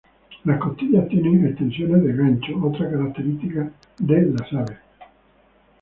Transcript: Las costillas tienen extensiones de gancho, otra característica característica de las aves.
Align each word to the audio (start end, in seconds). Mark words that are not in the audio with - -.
Las 0.45 0.59
costillas 0.59 1.07
tienen 1.09 1.45
extensiones 1.45 2.03
de 2.03 2.13
gancho, 2.13 2.53
otra 2.65 2.89
característica 2.89 3.69
característica 3.69 3.71
de 3.99 4.31
las 4.31 4.53
aves. 4.69 4.79